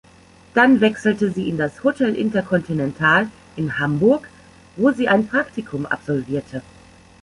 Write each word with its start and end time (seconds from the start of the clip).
Dann 0.55 0.81
wechselte 0.81 1.29
sie 1.29 1.47
in 1.47 1.59
das 1.59 1.83
Hotel 1.83 2.15
Intercontinental 2.15 3.29
in 3.55 3.77
Hamburg, 3.77 4.27
wo 4.75 4.89
sie 4.89 5.07
ein 5.07 5.27
Praktikum 5.27 5.85
absolvierte. 5.85 6.63